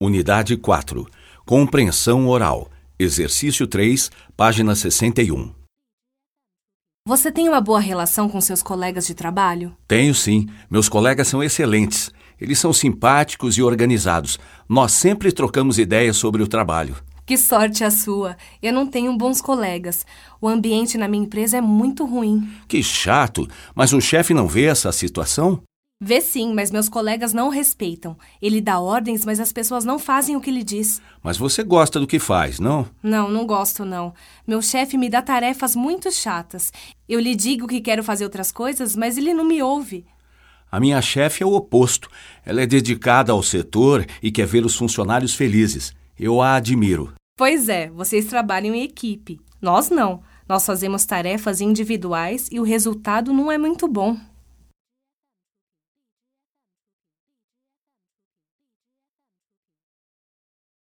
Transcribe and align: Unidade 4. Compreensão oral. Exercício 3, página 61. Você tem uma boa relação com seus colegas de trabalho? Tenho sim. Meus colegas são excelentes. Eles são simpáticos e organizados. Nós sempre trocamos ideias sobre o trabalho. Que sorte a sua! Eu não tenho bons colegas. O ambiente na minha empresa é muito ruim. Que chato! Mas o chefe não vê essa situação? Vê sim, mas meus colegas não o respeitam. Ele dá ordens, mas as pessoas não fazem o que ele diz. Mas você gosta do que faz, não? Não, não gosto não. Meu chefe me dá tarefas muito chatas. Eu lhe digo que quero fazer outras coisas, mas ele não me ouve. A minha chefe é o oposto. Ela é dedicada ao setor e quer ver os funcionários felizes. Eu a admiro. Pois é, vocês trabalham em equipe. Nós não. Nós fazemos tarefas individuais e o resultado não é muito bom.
Unidade 0.00 0.56
4. 0.56 1.08
Compreensão 1.44 2.28
oral. 2.28 2.70
Exercício 2.96 3.66
3, 3.66 4.12
página 4.36 4.76
61. 4.76 5.52
Você 7.04 7.32
tem 7.32 7.48
uma 7.48 7.60
boa 7.60 7.80
relação 7.80 8.28
com 8.28 8.40
seus 8.40 8.62
colegas 8.62 9.08
de 9.08 9.14
trabalho? 9.16 9.76
Tenho 9.88 10.14
sim. 10.14 10.46
Meus 10.70 10.88
colegas 10.88 11.26
são 11.26 11.42
excelentes. 11.42 12.12
Eles 12.40 12.60
são 12.60 12.72
simpáticos 12.72 13.58
e 13.58 13.62
organizados. 13.62 14.38
Nós 14.68 14.92
sempre 14.92 15.32
trocamos 15.32 15.80
ideias 15.80 16.16
sobre 16.16 16.44
o 16.44 16.46
trabalho. 16.46 16.94
Que 17.26 17.36
sorte 17.36 17.82
a 17.82 17.90
sua! 17.90 18.36
Eu 18.62 18.72
não 18.72 18.86
tenho 18.86 19.16
bons 19.18 19.40
colegas. 19.40 20.06
O 20.40 20.46
ambiente 20.46 20.96
na 20.96 21.08
minha 21.08 21.24
empresa 21.24 21.58
é 21.58 21.60
muito 21.60 22.06
ruim. 22.06 22.48
Que 22.68 22.84
chato! 22.84 23.48
Mas 23.74 23.92
o 23.92 24.00
chefe 24.00 24.32
não 24.32 24.46
vê 24.46 24.66
essa 24.66 24.92
situação? 24.92 25.60
Vê 26.00 26.20
sim, 26.20 26.54
mas 26.54 26.70
meus 26.70 26.88
colegas 26.88 27.32
não 27.32 27.48
o 27.48 27.50
respeitam. 27.50 28.16
Ele 28.40 28.60
dá 28.60 28.78
ordens, 28.78 29.24
mas 29.24 29.40
as 29.40 29.52
pessoas 29.52 29.84
não 29.84 29.98
fazem 29.98 30.36
o 30.36 30.40
que 30.40 30.48
ele 30.48 30.62
diz. 30.62 31.02
Mas 31.20 31.36
você 31.36 31.64
gosta 31.64 31.98
do 31.98 32.06
que 32.06 32.20
faz, 32.20 32.60
não? 32.60 32.86
Não, 33.02 33.28
não 33.28 33.44
gosto 33.44 33.84
não. 33.84 34.14
Meu 34.46 34.62
chefe 34.62 34.96
me 34.96 35.10
dá 35.10 35.20
tarefas 35.20 35.74
muito 35.74 36.12
chatas. 36.12 36.72
Eu 37.08 37.18
lhe 37.18 37.34
digo 37.34 37.66
que 37.66 37.80
quero 37.80 38.04
fazer 38.04 38.22
outras 38.22 38.52
coisas, 38.52 38.94
mas 38.94 39.18
ele 39.18 39.34
não 39.34 39.44
me 39.44 39.60
ouve. 39.60 40.06
A 40.70 40.78
minha 40.78 41.02
chefe 41.02 41.42
é 41.42 41.46
o 41.46 41.54
oposto. 41.54 42.08
Ela 42.46 42.62
é 42.62 42.66
dedicada 42.66 43.32
ao 43.32 43.42
setor 43.42 44.06
e 44.22 44.30
quer 44.30 44.46
ver 44.46 44.64
os 44.64 44.76
funcionários 44.76 45.34
felizes. 45.34 45.92
Eu 46.16 46.40
a 46.40 46.54
admiro. 46.54 47.12
Pois 47.36 47.68
é, 47.68 47.90
vocês 47.90 48.26
trabalham 48.26 48.72
em 48.72 48.84
equipe. 48.84 49.40
Nós 49.60 49.90
não. 49.90 50.22
Nós 50.48 50.64
fazemos 50.64 51.04
tarefas 51.04 51.60
individuais 51.60 52.48
e 52.52 52.60
o 52.60 52.64
resultado 52.64 53.32
não 53.32 53.50
é 53.50 53.58
muito 53.58 53.88
bom. 53.88 54.16